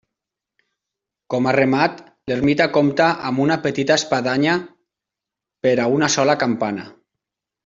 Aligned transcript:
Com 1.33 1.49
a 1.51 1.51
remat, 1.57 2.01
l'ermita 2.31 2.67
compta 2.77 3.09
amb 3.31 3.43
una 3.45 3.59
petita 3.67 3.99
espadanya 4.03 4.57
per 5.67 5.77
a 5.85 5.87
una 6.01 6.11
sola 6.17 6.39
campana. 6.47 6.89